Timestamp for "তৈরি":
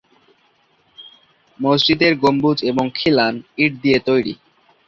4.07-4.33